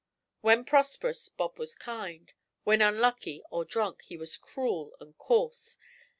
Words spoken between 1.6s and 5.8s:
kind; when unlucky or drunk, he was cruel and coarse.